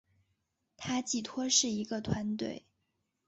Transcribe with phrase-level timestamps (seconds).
[0.77, 2.65] 它寄托是一个团队